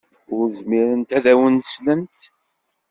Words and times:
Ur 0.35 0.45
zmirent 0.59 1.15
ad 1.17 1.25
awen-slent. 1.31 2.21